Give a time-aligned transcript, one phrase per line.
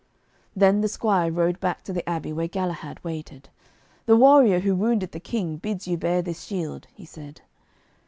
[0.55, 3.49] Then the squire rode back to the abbey where Galahad waited.
[4.07, 7.41] 'The warrior who wounded the King bids you bear this shield,' he said.